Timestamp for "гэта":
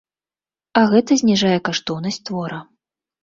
0.93-1.17